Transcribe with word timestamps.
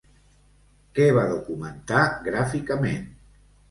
Què 0.95 1.05
va 1.19 1.27
documentar 1.35 2.03
gràficament? 2.33 3.11